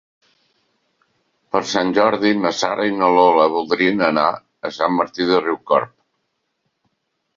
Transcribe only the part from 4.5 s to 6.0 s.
a Sant Martí de Riucorb.